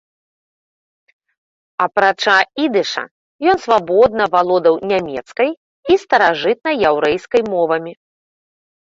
[1.85, 3.03] Апрача ідыша,
[3.53, 5.49] ён свабодна валодаў нямецкай
[5.93, 7.93] і старажытнаяўрэйскай мовамі.